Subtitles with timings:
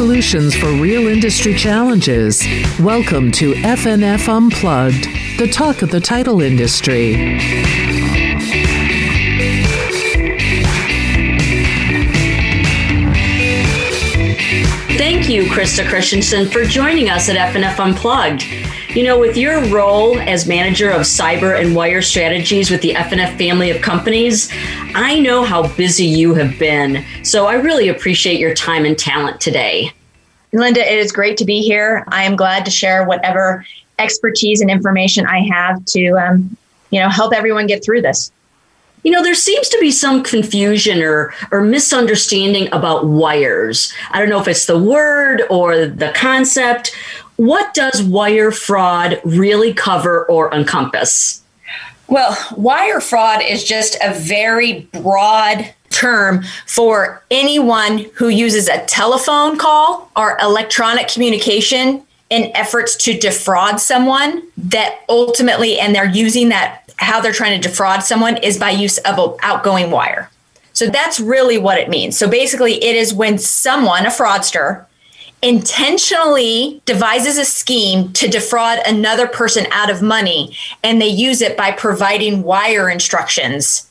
[0.00, 2.42] solutions for real industry challenges.
[2.80, 5.06] Welcome to FNF Unplugged,
[5.38, 7.38] the talk of the title industry.
[14.96, 18.44] Thank you, Krista Christensen, for joining us at FNF Unplugged.
[18.96, 23.38] You know, with your role as manager of cyber and wire strategies with the FNF
[23.38, 24.50] family of companies,
[24.94, 27.04] I know how busy you have been.
[27.22, 29.92] So I really appreciate your time and talent today.
[30.52, 32.04] Linda, it is great to be here.
[32.08, 33.64] I am glad to share whatever
[33.98, 36.56] expertise and information I have to, um,
[36.90, 38.32] you know, help everyone get through this.
[39.04, 43.94] You know, there seems to be some confusion or or misunderstanding about wires.
[44.10, 46.94] I don't know if it's the word or the concept.
[47.36, 51.42] What does wire fraud really cover or encompass?
[52.10, 59.56] Well, wire fraud is just a very broad term for anyone who uses a telephone
[59.56, 66.92] call or electronic communication in efforts to defraud someone that ultimately and they're using that
[66.96, 70.30] how they're trying to defraud someone is by use of an outgoing wire.
[70.72, 72.18] So that's really what it means.
[72.18, 74.86] So basically it is when someone, a fraudster,
[75.42, 81.56] intentionally devises a scheme to defraud another person out of money and they use it
[81.56, 83.88] by providing wire instructions.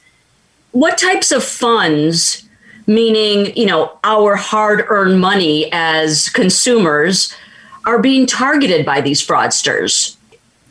[0.71, 2.47] What types of funds,
[2.85, 7.33] meaning, you know, our hard-earned money as consumers,
[7.85, 10.15] are being targeted by these fraudsters?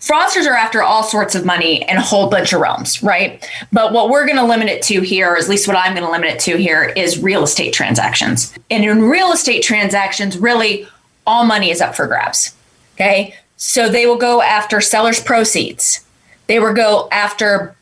[0.09, 3.49] Fraudsters are after all sorts of money in a whole bunch of realms, right?
[3.73, 6.07] But what we're going to limit it to here, or at least what I'm going
[6.07, 8.55] to limit it to here, is real estate transactions.
[8.71, 10.89] And in real estate transactions, really
[11.27, 12.55] all money is up for grabs.
[12.95, 13.35] Okay.
[13.59, 16.05] So they will go after sellers' proceeds.
[16.47, 17.75] They will go after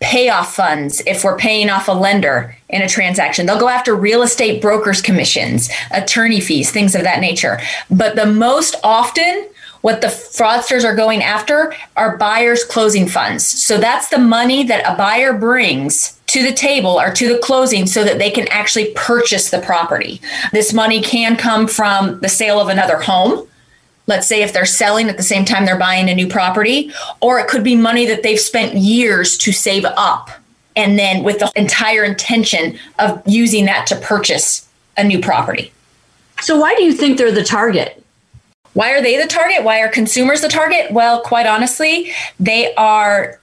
[0.00, 3.46] payoff funds if we're paying off a lender in a transaction.
[3.46, 7.60] They'll go after real estate brokers' commissions, attorney fees, things of that nature.
[7.90, 9.48] But the most often,
[9.82, 13.46] what the fraudsters are going after are buyers' closing funds.
[13.46, 17.86] So that's the money that a buyer brings to the table or to the closing
[17.86, 20.20] so that they can actually purchase the property.
[20.52, 23.46] This money can come from the sale of another home.
[24.06, 27.38] Let's say if they're selling at the same time they're buying a new property, or
[27.38, 30.30] it could be money that they've spent years to save up
[30.74, 34.66] and then with the entire intention of using that to purchase
[34.96, 35.72] a new property.
[36.40, 38.01] So, why do you think they're the target?
[38.74, 39.64] Why are they the target?
[39.64, 40.92] Why are consumers the target?
[40.92, 43.40] Well, quite honestly, they are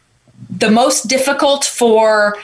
[0.49, 2.37] the most difficult for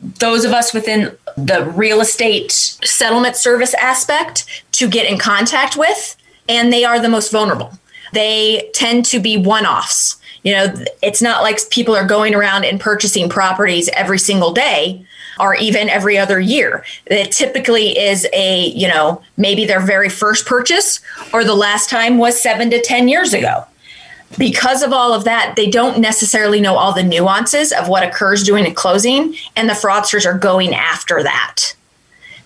[0.00, 6.16] those of us within the real estate settlement service aspect to get in contact with,
[6.48, 7.72] and they are the most vulnerable.
[8.12, 10.16] They tend to be one offs.
[10.44, 15.04] You know, it's not like people are going around and purchasing properties every single day
[15.40, 16.84] or even every other year.
[17.06, 21.00] It typically is a, you know, maybe their very first purchase
[21.32, 23.64] or the last time was seven to 10 years ago.
[24.36, 28.42] Because of all of that, they don't necessarily know all the nuances of what occurs
[28.42, 31.74] during a closing, and the fraudsters are going after that.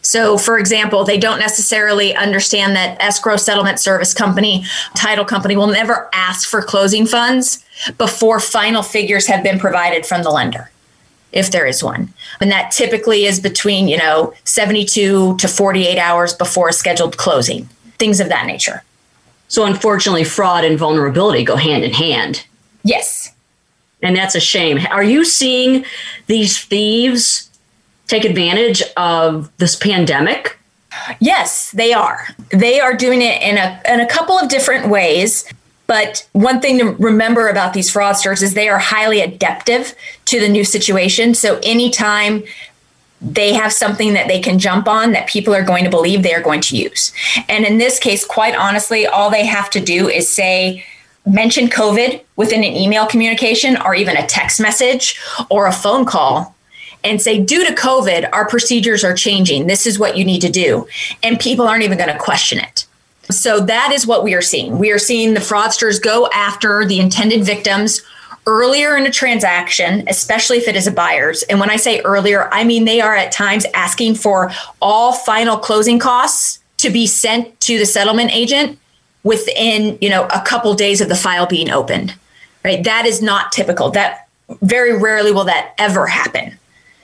[0.02, 4.64] So, for example, they don't necessarily understand that escrow settlement service company,
[4.94, 7.64] title company will never ask for closing funds
[7.98, 10.71] before final figures have been provided from the lender
[11.32, 12.12] if there is one.
[12.40, 17.66] And that typically is between, you know, 72 to 48 hours before a scheduled closing,
[17.98, 18.82] things of that nature.
[19.48, 22.46] So unfortunately, fraud and vulnerability go hand in hand.
[22.84, 23.34] Yes.
[24.02, 24.78] And that's a shame.
[24.90, 25.84] Are you seeing
[26.26, 27.50] these thieves
[28.08, 30.58] take advantage of this pandemic?
[31.20, 32.28] Yes, they are.
[32.50, 35.50] They are doing it in a in a couple of different ways.
[35.86, 39.94] But one thing to remember about these fraudsters is they are highly adaptive
[40.32, 41.34] to the new situation.
[41.34, 42.42] So anytime
[43.20, 46.34] they have something that they can jump on that people are going to believe they
[46.34, 47.12] are going to use.
[47.48, 50.84] And in this case, quite honestly, all they have to do is say,
[51.24, 55.20] mention COVID within an email communication or even a text message
[55.50, 56.56] or a phone call
[57.04, 59.68] and say, due to COVID, our procedures are changing.
[59.68, 60.88] This is what you need to do.
[61.22, 62.86] And people aren't even going to question it.
[63.30, 64.78] So that is what we are seeing.
[64.78, 68.02] We are seeing the fraudsters go after the intended victims
[68.46, 71.42] earlier in a transaction, especially if it is a buyer's.
[71.44, 74.50] And when I say earlier, I mean they are at times asking for
[74.80, 78.78] all final closing costs to be sent to the settlement agent
[79.22, 82.14] within, you know, a couple days of the file being opened.
[82.64, 82.82] Right?
[82.84, 83.90] That is not typical.
[83.90, 84.28] That
[84.62, 86.58] very rarely will that ever happen.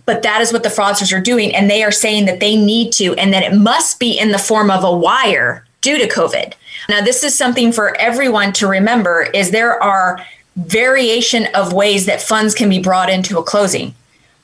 [0.05, 2.93] But that is what the fraudsters are doing and they are saying that they need
[2.95, 6.55] to and that it must be in the form of a wire due to COVID.
[6.89, 10.25] Now, this is something for everyone to remember is there are
[10.59, 13.95] variation of ways that funds can be brought into a closing.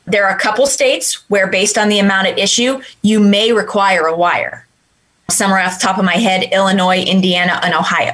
[0.06, 4.06] There are a couple states where based on the amount at issue, you may require
[4.06, 4.66] a wire.
[5.30, 8.12] somewhere off the top of my head, Illinois, Indiana, and Ohio.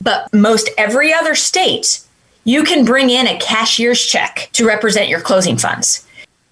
[0.00, 2.00] But most every other state,
[2.44, 6.06] you can bring in a cashier's check to represent your closing funds.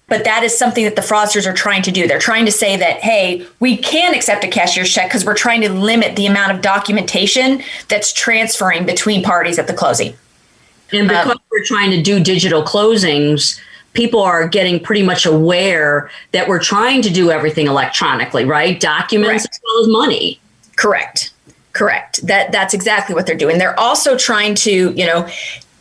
[0.07, 2.07] But that is something that the fraudsters are trying to do.
[2.07, 5.61] They're trying to say that, hey, we can accept a cashier's check because we're trying
[5.61, 10.13] to limit the amount of documentation that's transferring between parties at the closing.
[10.91, 13.59] And because um, we're trying to do digital closings,
[13.93, 18.79] people are getting pretty much aware that we're trying to do everything electronically, right?
[18.79, 19.55] Documents correct.
[19.55, 20.39] as well as money.
[20.75, 21.31] Correct.
[21.73, 22.25] Correct.
[22.25, 23.57] That that's exactly what they're doing.
[23.57, 25.27] They're also trying to, you know,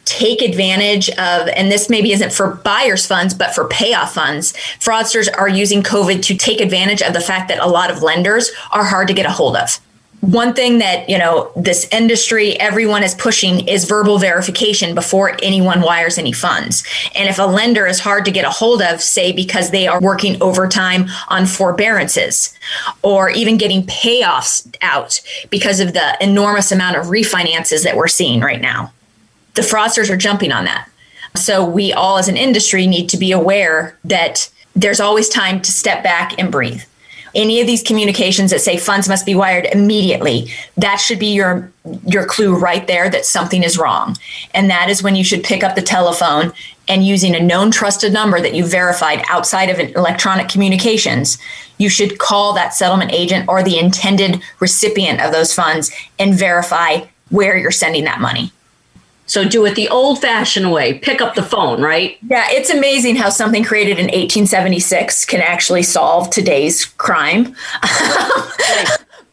[0.05, 4.53] take advantage of, and this maybe isn't for buyers funds, but for payoff funds.
[4.81, 8.51] Fraudsters are using COVID to take advantage of the fact that a lot of lenders
[8.73, 9.81] are hard to get a hold of
[10.25, 15.81] one thing that you know this industry everyone is pushing is verbal verification before anyone
[15.81, 16.85] wires any funds.
[17.15, 20.01] And if a lender is hard to get a hold of say because they are
[20.01, 22.57] working overtime on forbearances
[23.03, 28.41] or even getting payoffs out because of the enormous amount of refinances that we're seeing
[28.41, 28.93] right now
[29.55, 30.89] the fraudsters are jumping on that.
[31.37, 35.73] So we all as an industry need to be aware that there's always time to
[35.73, 36.83] step back and breathe
[37.35, 41.71] any of these communications that say funds must be wired immediately that should be your
[42.07, 44.17] your clue right there that something is wrong.
[44.55, 46.53] And that is when you should pick up the telephone
[46.89, 51.39] and using a known trusted number that you verified outside of electronic communications
[51.79, 57.01] you should call that settlement agent or the intended recipient of those funds and verify
[57.31, 58.53] where you're sending that money
[59.27, 60.99] so do it the old fashioned way.
[60.99, 62.19] Pick up the phone, right?
[62.29, 67.57] Yeah, it's amazing how something created in 1876 can actually solve today's crime.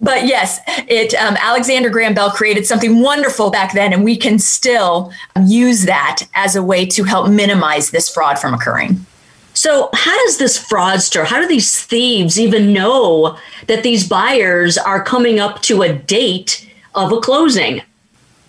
[0.01, 4.39] but yes, it um, Alexander Graham Bell created something wonderful back then, and we can
[4.39, 5.11] still
[5.45, 9.05] use that as a way to help minimize this fraud from occurring.
[9.53, 15.03] So, how does this fraudster, how do these thieves even know that these buyers are
[15.03, 17.81] coming up to a date of a closing?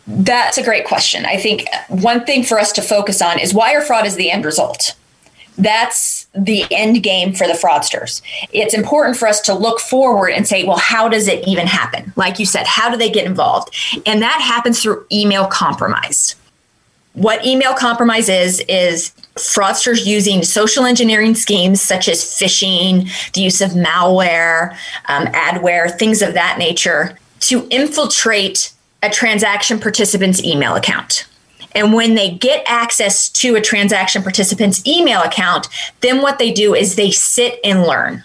[0.07, 1.25] That's a great question.
[1.25, 4.45] I think one thing for us to focus on is wire fraud is the end
[4.45, 4.97] result.
[5.59, 8.23] That's the end game for the fraudsters.
[8.53, 12.13] It's important for us to look forward and say, well, how does it even happen?
[12.17, 13.75] Like you said, how do they get involved?
[14.07, 16.37] And that happens through email compromise.
[17.13, 23.61] What email compromise is, is fraudsters using social engineering schemes such as phishing, the use
[23.61, 24.75] of malware,
[25.09, 28.72] um, adware, things of that nature to infiltrate
[29.03, 31.27] a transaction participant's email account.
[31.75, 35.69] And when they get access to a transaction participant's email account,
[36.01, 38.25] then what they do is they sit and learn.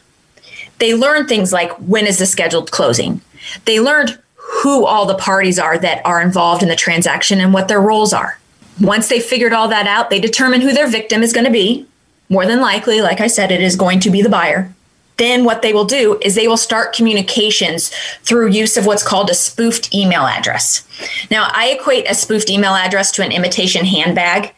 [0.79, 3.21] They learn things like when is the scheduled closing?
[3.65, 7.67] They learned who all the parties are that are involved in the transaction and what
[7.67, 8.37] their roles are.
[8.79, 11.85] Once they figured all that out, they determine who their victim is going to be.
[12.29, 14.73] More than likely, like I said, it is going to be the buyer
[15.17, 17.89] then what they will do is they will start communications
[18.23, 20.87] through use of what's called a spoofed email address.
[21.29, 24.53] Now, I equate a spoofed email address to an imitation handbag.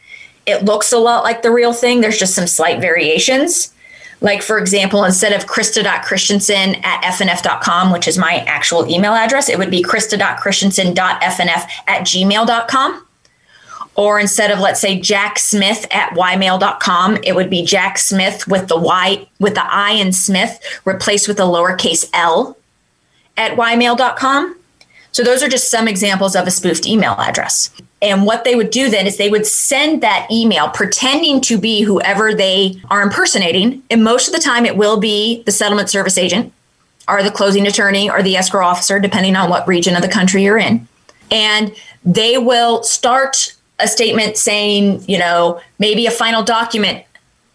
[0.46, 3.74] It looks a lot like the real thing, there's just some slight variations.
[4.22, 9.58] Like, for example, instead of Krista.Christensen at fnf.com, which is my actual email address, it
[9.58, 13.06] would be Krista.Christensen.fnf at gmail.com.
[14.00, 18.70] Or instead of, let's say, Jack Smith at ymail.com, it would be Jack Smith with
[18.70, 22.56] the Y, with the I in Smith replaced with a lowercase l
[23.36, 24.56] at ymail.com.
[25.12, 27.72] So those are just some examples of a spoofed email address.
[28.02, 31.82] And what they would do then is they would send that email pretending to be
[31.82, 33.84] whoever they are impersonating.
[33.90, 36.54] And most of the time, it will be the settlement service agent
[37.10, 40.44] or the closing attorney or the escrow officer, depending on what region of the country
[40.44, 40.88] you're in.
[41.32, 41.76] And
[42.06, 47.04] they will start a statement saying, you know, maybe a final document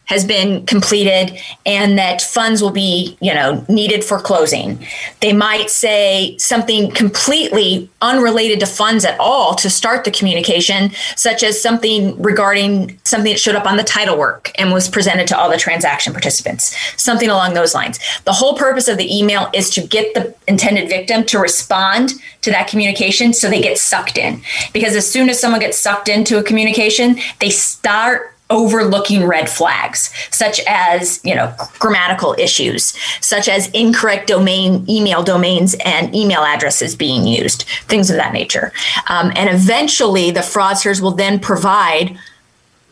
[0.07, 4.85] has been completed and that funds will be, you know, needed for closing.
[5.21, 11.43] They might say something completely unrelated to funds at all to start the communication, such
[11.43, 15.39] as something regarding something that showed up on the title work and was presented to
[15.39, 17.99] all the transaction participants, something along those lines.
[18.25, 22.51] The whole purpose of the email is to get the intended victim to respond to
[22.51, 24.43] that communication so they get sucked in.
[24.75, 30.11] Because as soon as someone gets sucked into a communication, they start overlooking red flags
[30.31, 36.95] such as you know grammatical issues such as incorrect domain email domains and email addresses
[36.95, 38.73] being used things of that nature.
[39.09, 42.19] Um, and eventually the fraudsters will then provide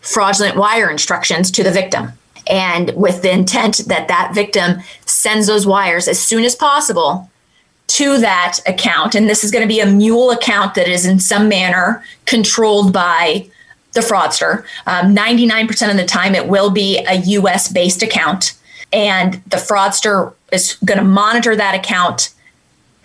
[0.00, 2.12] fraudulent wire instructions to the victim.
[2.48, 7.30] And with the intent that that victim sends those wires as soon as possible
[7.88, 9.14] to that account.
[9.14, 12.92] And this is going to be a mule account that is in some manner controlled
[12.92, 13.46] by
[13.92, 14.64] the fraudster.
[14.86, 18.54] Um, 99% of the time, it will be a US based account.
[18.92, 22.34] And the fraudster is going to monitor that account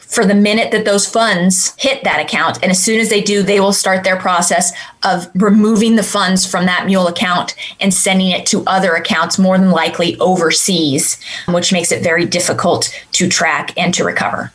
[0.07, 2.57] for the minute that those funds hit that account.
[2.63, 4.71] And as soon as they do, they will start their process
[5.03, 9.57] of removing the funds from that mule account and sending it to other accounts, more
[9.57, 14.53] than likely overseas, which makes it very difficult to track and to recover.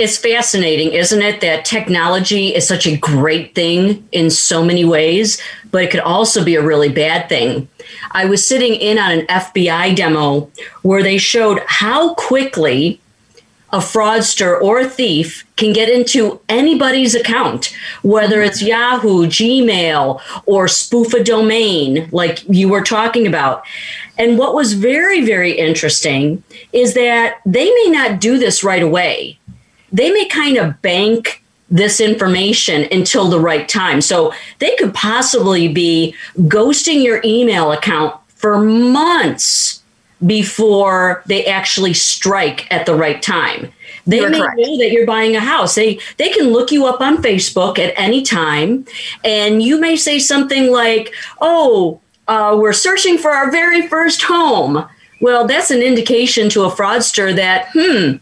[0.00, 5.42] It's fascinating, isn't it, that technology is such a great thing in so many ways,
[5.70, 7.68] but it could also be a really bad thing.
[8.12, 12.98] I was sitting in on an FBI demo where they showed how quickly
[13.74, 20.66] a fraudster or a thief can get into anybody's account, whether it's Yahoo, Gmail, or
[20.66, 23.66] spoof a domain, like you were talking about.
[24.16, 26.42] And what was very, very interesting
[26.72, 29.38] is that they may not do this right away.
[29.92, 34.00] They may kind of bank this information until the right time.
[34.00, 39.82] So they could possibly be ghosting your email account for months
[40.26, 43.72] before they actually strike at the right time.
[44.06, 44.58] They you're may correct.
[44.58, 45.74] know that you're buying a house.
[45.74, 48.86] They they can look you up on Facebook at any time,
[49.24, 54.86] and you may say something like, "Oh, uh, we're searching for our very first home."
[55.20, 58.16] Well, that's an indication to a fraudster that hmm,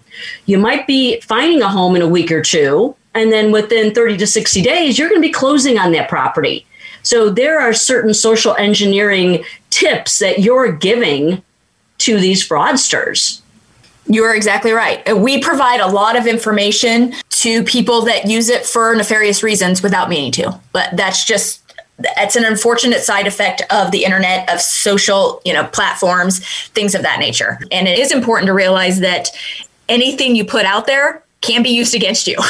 [0.47, 4.17] you might be finding a home in a week or two, and then within 30
[4.19, 6.67] to 60 days, you're going to be closing on that property.
[7.03, 11.43] So there are certain social engineering tips that you're giving
[11.99, 13.41] to these fraudsters.
[14.07, 15.17] You are exactly right.
[15.17, 20.09] We provide a lot of information to people that use it for nefarious reasons without
[20.09, 20.59] meaning to.
[20.73, 21.68] But that's just
[22.17, 27.03] it's an unfortunate side effect of the internet of social you know platforms things of
[27.03, 29.29] that nature and it is important to realize that
[29.89, 32.37] anything you put out there can be used against you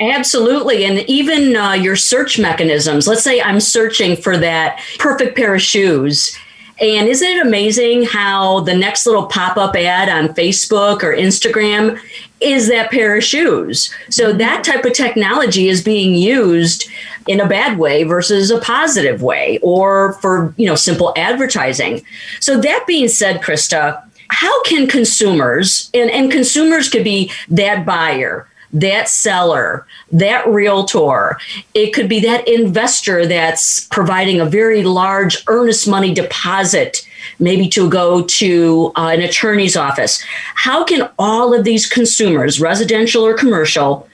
[0.00, 0.84] Absolutely.
[0.84, 3.06] And even uh, your search mechanisms.
[3.06, 6.36] Let's say I'm searching for that perfect pair of shoes
[6.82, 12.00] and isn't it amazing how the next little pop up ad on Facebook or Instagram
[12.42, 13.94] is that pair of shoes?
[14.10, 14.38] So mm-hmm.
[14.38, 16.88] that type of technology is being used
[17.28, 22.04] in a bad way versus a positive way or for, you know, simple advertising.
[22.40, 28.48] So that being said, Krista, how can consumers and, and consumers could be that buyer
[28.72, 31.38] that seller, that realtor.
[31.74, 37.06] It could be that investor that's providing a very large earnest money deposit,
[37.38, 40.22] maybe to go to uh, an attorney's office.
[40.54, 44.08] How can all of these consumers, residential or commercial,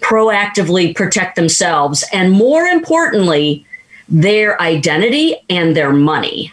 [0.00, 3.66] proactively protect themselves and, more importantly,
[4.08, 6.52] their identity and their money?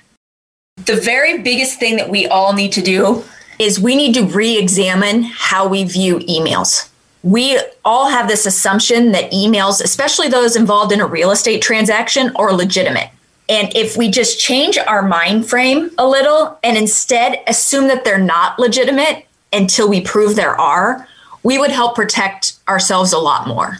[0.86, 3.24] The very biggest thing that we all need to do
[3.60, 6.91] is we need to re examine how we view emails
[7.24, 12.32] we all have this assumption that emails, especially those involved in a real estate transaction,
[12.36, 13.10] are legitimate.
[13.48, 18.18] And if we just change our mind frame a little and instead assume that they're
[18.18, 21.08] not legitimate until we prove there are,
[21.44, 23.80] we would help protect ourselves a lot more.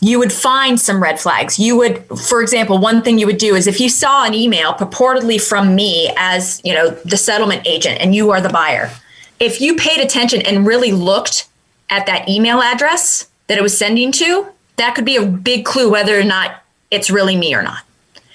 [0.00, 1.60] You would find some red flags.
[1.60, 4.72] You would, for example, one thing you would do is if you saw an email
[4.72, 8.90] purportedly from me as, you know, the settlement agent and you are the buyer,
[9.38, 11.48] if you paid attention and really looked
[11.92, 15.90] at that email address that it was sending to, that could be a big clue
[15.90, 17.84] whether or not it's really me or not.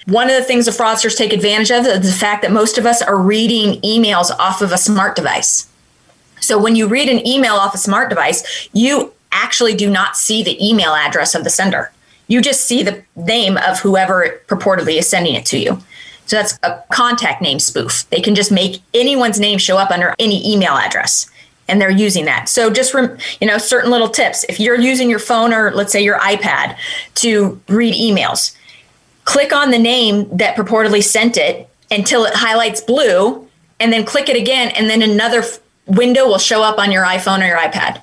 [0.06, 2.86] One of the things the fraudsters take advantage of is the fact that most of
[2.86, 5.68] us are reading emails off of a smart device.
[6.40, 10.42] So when you read an email off a smart device, you actually do not see
[10.42, 11.90] the email address of the sender.
[12.28, 15.82] You just see the name of whoever purportedly is sending it to you.
[16.26, 18.08] So that's a contact name spoof.
[18.10, 21.28] They can just make anyone's name show up under any email address
[21.68, 22.48] and they're using that.
[22.48, 24.44] So just rem- you know certain little tips.
[24.48, 26.76] If you're using your phone or let's say your iPad
[27.16, 28.56] to read emails,
[29.24, 33.46] click on the name that purportedly sent it until it highlights blue
[33.80, 37.04] and then click it again and then another f- window will show up on your
[37.04, 38.02] iPhone or your iPad.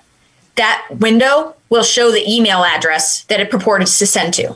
[0.56, 4.56] That window will show the email address that it purported to send to.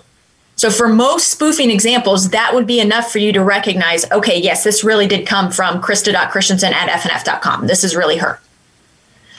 [0.56, 4.64] So for most spoofing examples, that would be enough for you to recognize, okay, yes,
[4.64, 7.68] this really did come from Krista.Christensen at fnf.com.
[7.68, 8.42] This is really her.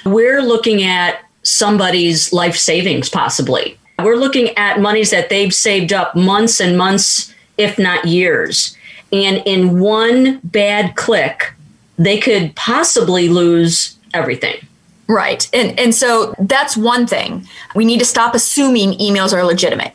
[0.05, 3.79] We're looking at somebody's life savings, possibly.
[3.99, 8.77] We're looking at monies that they've saved up months and months, if not years.
[9.13, 11.53] And in one bad click,
[11.99, 14.67] they could possibly lose everything.
[15.07, 15.49] Right.
[15.53, 17.47] And and so that's one thing.
[17.75, 19.93] We need to stop assuming emails are legitimate.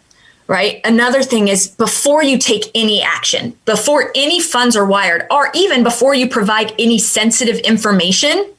[0.47, 0.81] Right?
[0.83, 5.83] Another thing is before you take any action, before any funds are wired, or even
[5.83, 8.53] before you provide any sensitive information,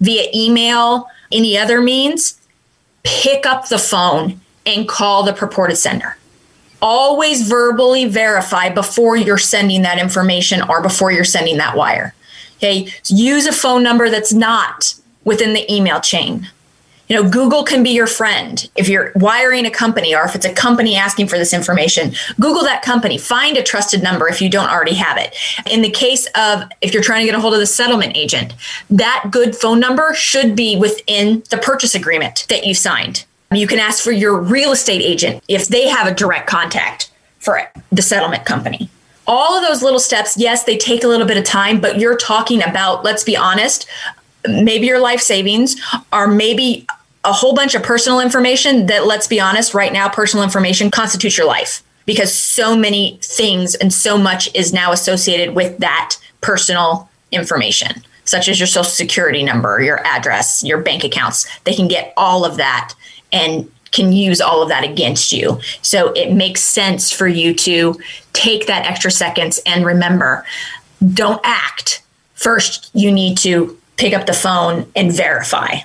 [0.00, 2.40] via email, any other means,
[3.02, 6.16] pick up the phone and call the purported sender.
[6.82, 12.14] Always verbally verify before you're sending that information or before you're sending that wire.
[12.56, 16.48] Okay, use a phone number that's not within the email chain.
[17.10, 18.70] You know, Google can be your friend.
[18.76, 22.62] If you're wiring a company or if it's a company asking for this information, Google
[22.62, 25.34] that company, find a trusted number if you don't already have it.
[25.68, 28.54] In the case of if you're trying to get a hold of the settlement agent,
[28.90, 33.24] that good phone number should be within the purchase agreement that you signed.
[33.52, 37.60] You can ask for your real estate agent if they have a direct contact for
[37.90, 38.88] the settlement company.
[39.26, 42.16] All of those little steps, yes, they take a little bit of time, but you're
[42.16, 43.88] talking about, let's be honest,
[44.48, 45.76] maybe your life savings
[46.12, 46.86] or maybe
[47.24, 51.36] a whole bunch of personal information that, let's be honest, right now, personal information constitutes
[51.36, 57.08] your life because so many things and so much is now associated with that personal
[57.30, 61.46] information, such as your social security number, your address, your bank accounts.
[61.64, 62.94] They can get all of that
[63.32, 65.60] and can use all of that against you.
[65.82, 68.00] So it makes sense for you to
[68.32, 70.44] take that extra seconds and remember
[71.12, 72.02] don't act.
[72.34, 75.80] First, you need to pick up the phone and verify.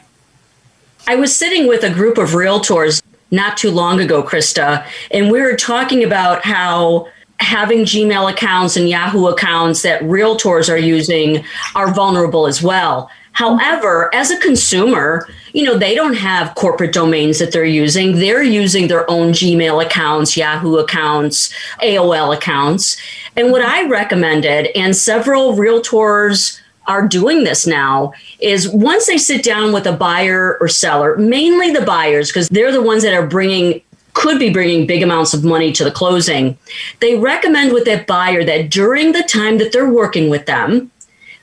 [1.08, 5.40] I was sitting with a group of realtors not too long ago, Krista, and we
[5.40, 7.08] were talking about how
[7.40, 11.44] having Gmail accounts and Yahoo accounts that realtors are using
[11.76, 13.12] are vulnerable as well.
[13.34, 18.16] However, as a consumer, you know, they don't have corporate domains that they're using.
[18.16, 22.98] They're using their own Gmail accounts, Yahoo accounts, AOL accounts.
[23.36, 29.44] And what I recommended, and several realtors are doing this now, is once they sit
[29.44, 33.28] down with a buyer or seller, mainly the buyers, because they're the ones that are
[33.28, 33.82] bringing
[34.14, 36.58] could be bringing big amounts of money to the closing.
[37.02, 40.90] They recommend with that buyer that during the time that they're working with them,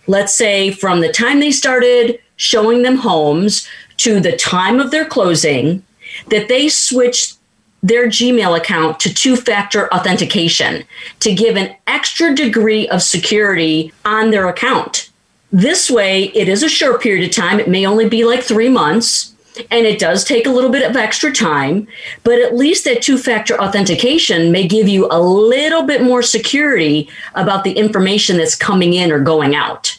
[0.07, 3.69] let's say from the time they started showing them homes
[3.99, 5.85] to the time of their closing,
[6.29, 7.35] that they switch
[7.83, 10.85] their Gmail account to two factor authentication
[11.21, 15.11] to give an extra degree of security on their account.
[15.53, 17.61] This way, it is a short period of time.
[17.61, 19.35] It may only be like three months
[19.71, 21.87] and it does take a little bit of extra time,
[22.25, 27.07] but at least that two factor authentication may give you a little bit more security
[27.35, 29.99] about the information that's coming in or going out.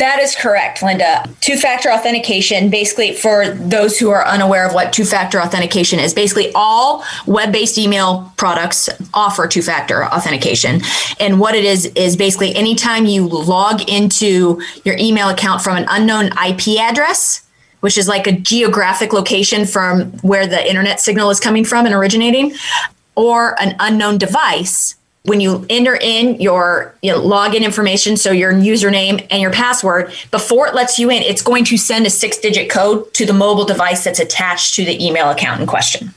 [0.00, 1.28] That is correct, Linda.
[1.42, 6.14] Two factor authentication, basically, for those who are unaware of what two factor authentication is,
[6.14, 10.80] basically all web based email products offer two factor authentication.
[11.20, 15.84] And what it is, is basically anytime you log into your email account from an
[15.90, 17.46] unknown IP address,
[17.80, 21.94] which is like a geographic location from where the internet signal is coming from and
[21.94, 22.54] originating,
[23.16, 24.96] or an unknown device.
[25.24, 30.12] When you enter in your you know, login information, so your username and your password,
[30.30, 33.34] before it lets you in, it's going to send a six digit code to the
[33.34, 36.14] mobile device that's attached to the email account in question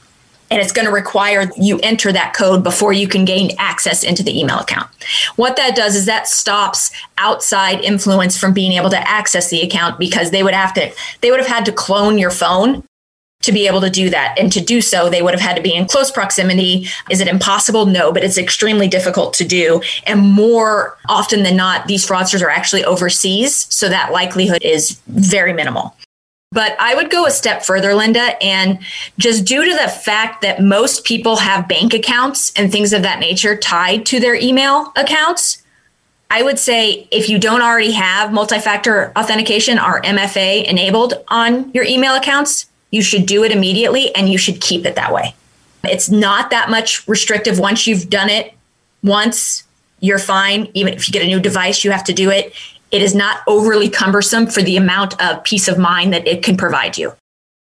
[0.54, 4.22] and it's going to require you enter that code before you can gain access into
[4.22, 4.88] the email account.
[5.36, 9.98] What that does is that stops outside influence from being able to access the account
[9.98, 12.84] because they would have to they would have had to clone your phone
[13.44, 14.36] to be able to do that.
[14.38, 16.88] And to do so, they would have had to be in close proximity.
[17.10, 17.86] Is it impossible?
[17.86, 19.82] No, but it's extremely difficult to do.
[20.06, 23.68] And more often than not, these fraudsters are actually overseas.
[23.70, 25.96] So that likelihood is very minimal.
[26.52, 28.80] But I would go a step further, Linda, and
[29.18, 33.20] just due to the fact that most people have bank accounts and things of that
[33.20, 35.64] nature tied to their email accounts,
[36.30, 41.72] I would say if you don't already have multi factor authentication or MFA enabled on
[41.74, 45.36] your email accounts, you should do it immediately and you should keep it that way.
[45.84, 48.54] It's not that much restrictive once you've done it
[49.04, 49.64] once,
[50.00, 50.70] you're fine.
[50.74, 52.54] Even if you get a new device, you have to do it
[52.94, 56.56] it is not overly cumbersome for the amount of peace of mind that it can
[56.56, 57.12] provide you.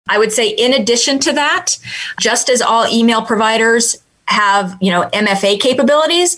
[0.08, 1.78] I would say in addition to that,
[2.22, 6.38] just as all email providers have, you know, MFA capabilities,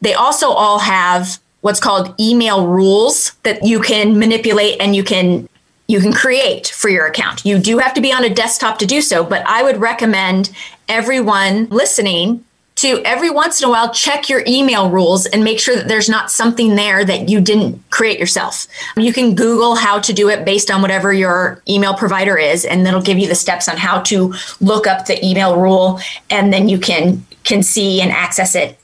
[0.00, 5.46] they also all have what's called email rules that you can manipulate and you can
[5.92, 7.44] you can create for your account.
[7.44, 10.50] You do have to be on a desktop to do so, but I would recommend
[10.88, 12.44] everyone listening
[12.76, 16.08] to every once in a while check your email rules and make sure that there's
[16.08, 18.66] not something there that you didn't create yourself.
[18.96, 22.86] You can Google how to do it based on whatever your email provider is, and
[22.86, 26.00] that'll give you the steps on how to look up the email rule,
[26.30, 28.78] and then you can can see and access it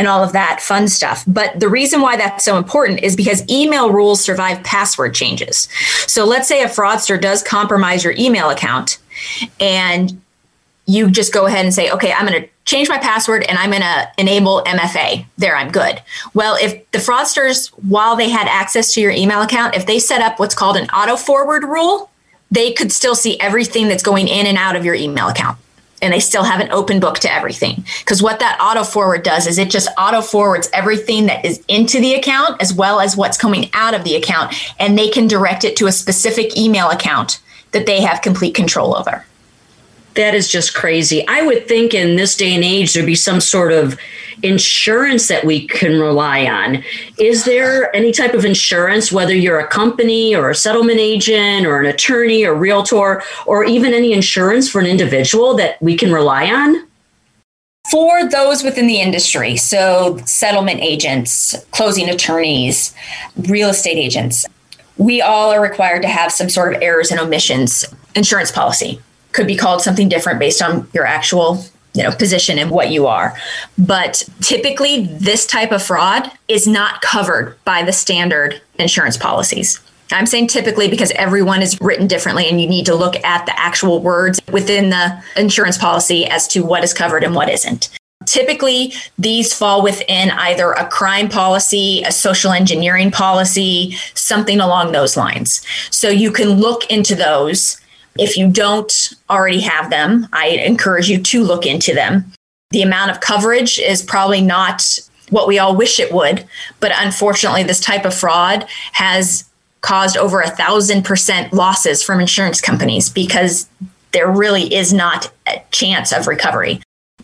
[0.00, 1.24] and all of that fun stuff.
[1.26, 5.68] But the reason why that's so important is because email rules survive password changes.
[6.06, 8.96] So let's say a fraudster does compromise your email account
[9.60, 10.18] and
[10.86, 13.68] you just go ahead and say, okay, I'm going to change my password and I'm
[13.68, 15.26] going to enable MFA.
[15.36, 16.00] There, I'm good.
[16.32, 20.22] Well, if the fraudsters, while they had access to your email account, if they set
[20.22, 22.10] up what's called an auto forward rule,
[22.50, 25.58] they could still see everything that's going in and out of your email account.
[26.02, 27.84] And they still have an open book to everything.
[28.00, 32.00] Because what that auto forward does is it just auto forwards everything that is into
[32.00, 34.54] the account as well as what's coming out of the account.
[34.78, 37.40] And they can direct it to a specific email account
[37.72, 39.24] that they have complete control over.
[40.14, 41.26] That is just crazy.
[41.28, 43.98] I would think in this day and age there'd be some sort of
[44.42, 46.82] insurance that we can rely on.
[47.18, 51.80] Is there any type of insurance, whether you're a company or a settlement agent or
[51.80, 56.46] an attorney or realtor, or even any insurance for an individual that we can rely
[56.50, 56.86] on?
[57.90, 62.94] For those within the industry, so settlement agents, closing attorneys,
[63.48, 64.46] real estate agents,
[64.96, 69.00] we all are required to have some sort of errors and omissions insurance policy.
[69.32, 71.64] Could be called something different based on your actual
[71.94, 73.36] you know position and what you are
[73.76, 79.80] but typically this type of fraud is not covered by the standard insurance policies
[80.12, 83.58] i'm saying typically because everyone is written differently and you need to look at the
[83.58, 87.90] actual words within the insurance policy as to what is covered and what isn't
[88.26, 95.16] Typically, these fall within either a crime policy, a social engineering policy, something along those
[95.16, 95.64] lines.
[95.90, 97.80] So you can look into those.
[98.18, 102.32] If you don't already have them, I encourage you to look into them.
[102.70, 104.98] The amount of coverage is probably not
[105.30, 106.44] what we all wish it would,
[106.80, 109.44] but unfortunately, this type of fraud has
[109.80, 113.68] caused over a thousand percent losses from insurance companies because
[114.12, 116.80] there really is not a chance of recovery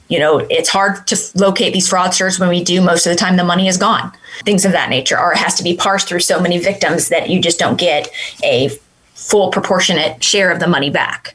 [0.09, 2.81] you know, it's hard to locate these fraudsters when we do.
[2.81, 4.13] Most of the time, the money is gone,
[4.45, 7.29] things of that nature, or it has to be parsed through so many victims that
[7.29, 8.09] you just don't get
[8.45, 8.71] a
[9.17, 11.35] full proportionate share of the money back.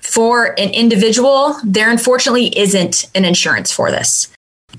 [0.00, 4.32] For an individual, there unfortunately isn't an insurance for this.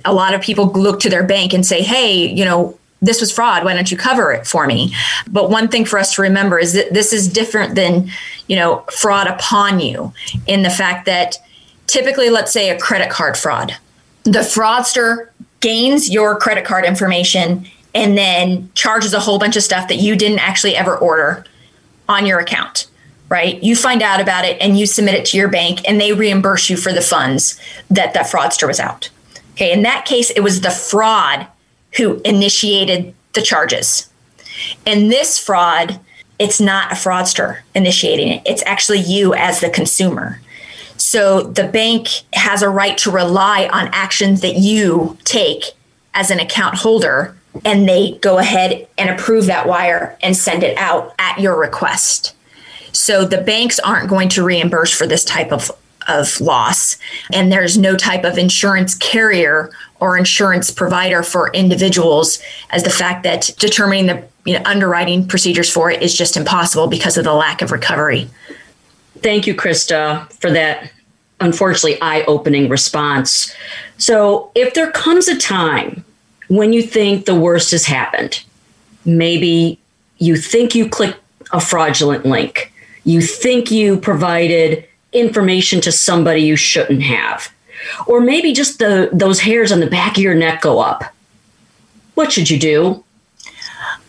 [0.05, 3.31] A lot of people look to their bank and say, hey, you know, this was
[3.31, 3.63] fraud.
[3.63, 4.95] Why don't you cover it for me?
[5.29, 8.09] But one thing for us to remember is that this is different than,
[8.47, 10.13] you know, fraud upon you
[10.47, 11.37] in the fact that
[11.85, 13.75] typically, let's say a credit card fraud.
[14.23, 15.29] The fraudster
[15.59, 20.15] gains your credit card information and then charges a whole bunch of stuff that you
[20.15, 21.45] didn't actually ever order
[22.07, 22.87] on your account,
[23.29, 23.61] right?
[23.63, 26.69] You find out about it and you submit it to your bank and they reimburse
[26.69, 29.09] you for the funds that that fraudster was out.
[29.53, 31.47] Okay, in that case, it was the fraud
[31.97, 34.09] who initiated the charges.
[34.85, 35.99] In this fraud,
[36.39, 40.39] it's not a fraudster initiating it, it's actually you as the consumer.
[40.97, 45.73] So the bank has a right to rely on actions that you take
[46.13, 50.77] as an account holder, and they go ahead and approve that wire and send it
[50.77, 52.35] out at your request.
[52.91, 55.71] So the banks aren't going to reimburse for this type of
[56.07, 56.95] of loss
[57.33, 62.39] and there's no type of insurance carrier or insurance provider for individuals
[62.69, 66.87] as the fact that determining the you know, underwriting procedures for it is just impossible
[66.87, 68.29] because of the lack of recovery
[69.21, 70.91] Thank you, Krista, for that
[71.39, 73.53] unfortunately eye opening response.
[73.97, 76.03] So, if there comes a time
[76.47, 78.43] when you think the worst has happened,
[79.05, 79.79] maybe
[80.17, 81.19] you think you clicked
[81.51, 87.51] a fraudulent link, you think you provided information to somebody you shouldn't have,
[88.05, 91.03] or maybe just the those hairs on the back of your neck go up.
[92.15, 93.03] What should you do?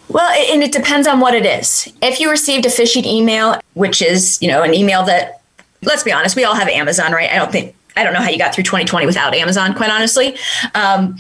[0.09, 1.92] Well, and it depends on what it is.
[2.01, 5.42] If you received a phishing email, which is, you know, an email that,
[5.83, 7.31] let's be honest, we all have Amazon, right?
[7.31, 10.35] I don't think, I don't know how you got through 2020 without Amazon, quite honestly.
[10.74, 11.18] Um,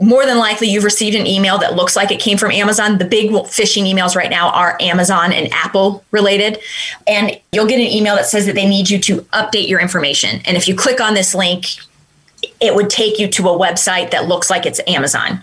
[0.00, 2.98] more than likely, you've received an email that looks like it came from Amazon.
[2.98, 6.58] The big phishing emails right now are Amazon and Apple related.
[7.06, 10.40] And you'll get an email that says that they need you to update your information.
[10.44, 11.66] And if you click on this link,
[12.60, 15.40] it would take you to a website that looks like it's Amazon.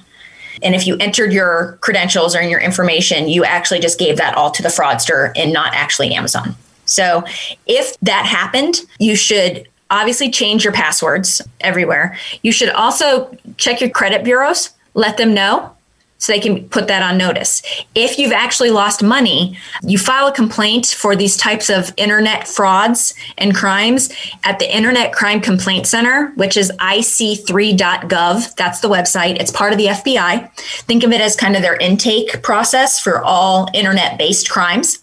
[0.62, 4.52] And if you entered your credentials or your information, you actually just gave that all
[4.52, 6.56] to the fraudster and not actually Amazon.
[6.86, 7.24] So
[7.66, 12.18] if that happened, you should obviously change your passwords everywhere.
[12.42, 15.76] You should also check your credit bureaus, let them know
[16.22, 17.64] so they can put that on notice.
[17.96, 23.16] If you've actually lost money, you file a complaint for these types of internet frauds
[23.40, 28.56] and crimes at the Internet Crime Complaint Center, which is ic3.gov.
[28.56, 29.42] That's the website.
[29.42, 30.56] It's part of the FBI.
[30.84, 35.00] Think of it as kind of their intake process for all internet based crimes.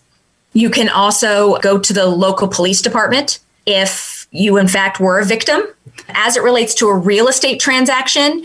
[0.52, 5.24] You can also go to the local police department if you, in fact, were a
[5.24, 5.62] victim.
[6.08, 8.44] As it relates to a real estate transaction,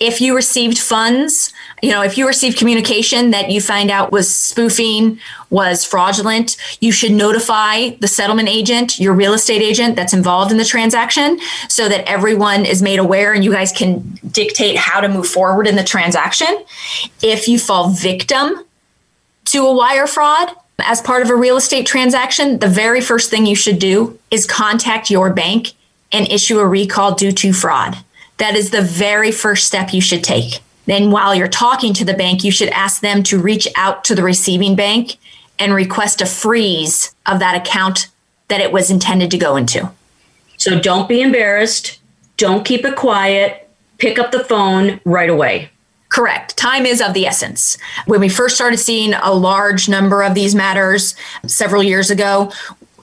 [0.00, 1.52] if you received funds
[1.84, 5.18] you know, if you received communication that you find out was spoofing,
[5.50, 10.56] was fraudulent, you should notify the settlement agent, your real estate agent that's involved in
[10.56, 15.10] the transaction, so that everyone is made aware and you guys can dictate how to
[15.10, 16.64] move forward in the transaction.
[17.22, 18.64] If you fall victim
[19.46, 23.46] to a wire fraud, as part of a real estate transaction, the very first thing
[23.46, 25.72] you should do is contact your bank
[26.12, 27.96] and issue a recall due to fraud.
[28.38, 30.60] That is the very first step you should take.
[30.86, 34.14] Then, while you're talking to the bank, you should ask them to reach out to
[34.14, 35.16] the receiving bank
[35.58, 38.08] and request a freeze of that account
[38.48, 39.90] that it was intended to go into.
[40.58, 42.00] So don't be embarrassed.
[42.36, 43.68] Don't keep it quiet.
[43.98, 45.70] Pick up the phone right away.
[46.14, 46.56] Correct.
[46.56, 47.76] Time is of the essence.
[48.06, 52.52] When we first started seeing a large number of these matters several years ago,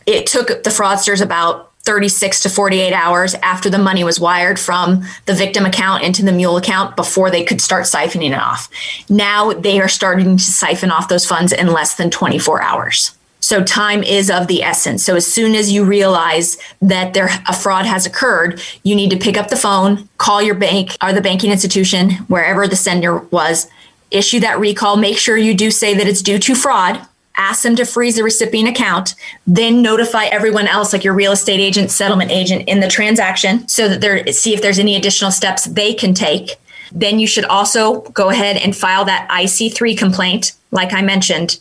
[0.05, 5.03] it took the fraudsters about 36 to 48 hours after the money was wired from
[5.25, 8.69] the victim account into the mule account before they could start siphoning it off.
[9.09, 13.11] Now they are starting to siphon off those funds in less than 24 hours.
[13.51, 15.03] So time is of the essence.
[15.03, 19.17] So as soon as you realize that there a fraud has occurred, you need to
[19.17, 23.69] pick up the phone, call your bank or the banking institution wherever the sender was,
[24.09, 27.75] issue that recall, make sure you do say that it's due to fraud ask them
[27.75, 29.15] to freeze the recipient account,
[29.47, 33.89] then notify everyone else, like your real estate agent, settlement agent, in the transaction, so
[33.89, 36.55] that they're see if there's any additional steps they can take.
[36.93, 41.59] Then you should also go ahead and file that IC3 complaint, like I mentioned.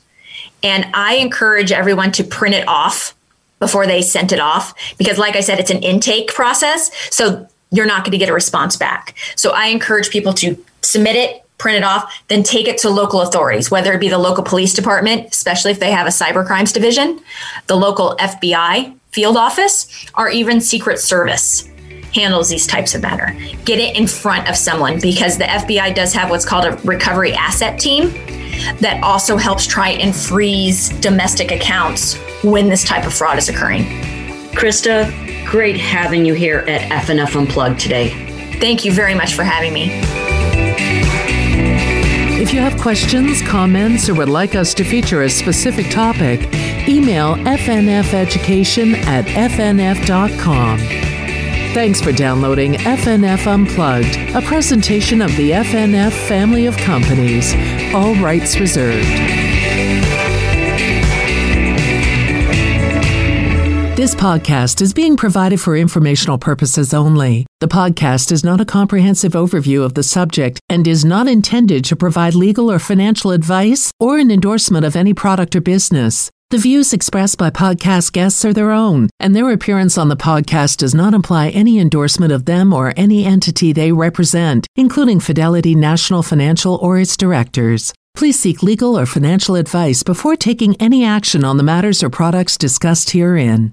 [0.62, 3.14] And I encourage everyone to print it off
[3.58, 6.90] before they sent it off, because, like I said, it's an intake process.
[7.14, 9.14] So you're not going to get a response back.
[9.36, 13.20] So I encourage people to submit it, print it off, then take it to local
[13.20, 16.72] authorities, whether it be the local police department, especially if they have a cyber crimes
[16.72, 17.20] division,
[17.66, 21.68] the local FBI field office, or even Secret Service
[22.14, 23.36] handles these types of matter.
[23.64, 27.32] Get it in front of someone because the FBI does have what's called a recovery
[27.32, 28.10] asset team
[28.80, 33.84] that also helps try and freeze domestic accounts when this type of fraud is occurring.
[34.52, 35.10] Krista,
[35.46, 38.08] great having you here at FNF Unplugged today.
[38.60, 39.90] Thank you very much for having me.
[42.40, 46.40] If you have questions, comments, or would like us to feature a specific topic,
[46.88, 51.09] email fnfeducation at fnf.com.
[51.72, 57.54] Thanks for downloading FNF Unplugged, a presentation of the FNF family of companies.
[57.94, 59.06] All rights reserved.
[63.96, 67.46] This podcast is being provided for informational purposes only.
[67.60, 71.94] The podcast is not a comprehensive overview of the subject and is not intended to
[71.94, 76.30] provide legal or financial advice or an endorsement of any product or business.
[76.50, 80.78] The views expressed by podcast guests are their own, and their appearance on the podcast
[80.78, 86.24] does not imply any endorsement of them or any entity they represent, including Fidelity National
[86.24, 87.92] Financial or its directors.
[88.16, 92.58] Please seek legal or financial advice before taking any action on the matters or products
[92.58, 93.70] discussed herein.